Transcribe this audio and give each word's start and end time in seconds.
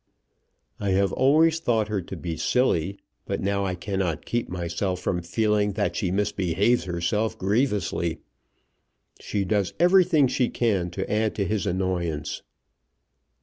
I 0.79 0.93
have 0.93 1.13
always 1.13 1.59
thought 1.59 1.87
her 1.87 2.01
to 2.01 2.15
be 2.17 2.35
silly, 2.35 2.97
but 3.27 3.39
now 3.39 3.65
I 3.65 3.75
cannot 3.75 4.25
keep 4.25 4.49
myself 4.49 4.99
from 4.99 5.21
feeling 5.21 5.73
that 5.73 5.95
she 5.95 6.09
misbehaves 6.09 6.85
herself 6.85 7.37
grievously. 7.37 8.17
She 9.19 9.45
does 9.45 9.75
everything 9.79 10.27
she 10.27 10.49
can 10.49 10.89
to 10.89 11.07
add 11.07 11.35
to 11.35 11.45
his 11.45 11.67
annoyance." 11.67 12.41